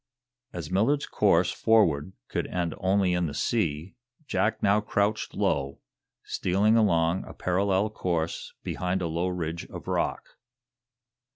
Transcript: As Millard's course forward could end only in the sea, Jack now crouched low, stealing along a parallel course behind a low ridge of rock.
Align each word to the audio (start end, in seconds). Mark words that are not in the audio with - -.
As 0.51 0.71
Millard's 0.71 1.05
course 1.05 1.51
forward 1.51 2.13
could 2.27 2.47
end 2.47 2.73
only 2.79 3.13
in 3.13 3.27
the 3.27 3.35
sea, 3.35 3.93
Jack 4.25 4.63
now 4.63 4.79
crouched 4.81 5.35
low, 5.35 5.77
stealing 6.23 6.75
along 6.75 7.23
a 7.25 7.35
parallel 7.35 7.91
course 7.91 8.55
behind 8.63 9.03
a 9.03 9.07
low 9.07 9.27
ridge 9.27 9.65
of 9.65 9.87
rock. 9.87 10.25